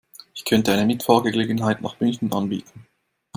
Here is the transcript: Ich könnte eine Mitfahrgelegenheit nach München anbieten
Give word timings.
Ich 0.33 0.45
könnte 0.45 0.73
eine 0.73 0.87
Mitfahrgelegenheit 0.87 1.81
nach 1.81 1.99
München 1.99 2.33
anbieten 2.33 2.87